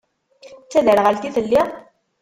D 0.63 0.67
taderɣalt 0.71 1.23
i 1.27 1.31
telliḍ? 1.35 1.69